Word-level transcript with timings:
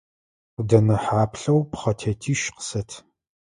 Ӏудэнэ 0.53 0.95
хьаплъэу 1.03 1.59
пхъэтетищ 1.71 2.41
къысэт. 2.55 2.89